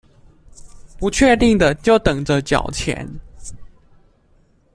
[0.97, 3.19] 不確定的就等著繳錢